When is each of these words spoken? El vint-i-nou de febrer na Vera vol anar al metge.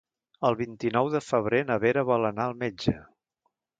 El 0.47 0.55
vint-i-nou 0.61 1.11
de 1.15 1.21
febrer 1.25 1.61
na 1.67 1.77
Vera 1.85 2.07
vol 2.11 2.27
anar 2.31 2.49
al 2.53 2.57
metge. 2.63 2.95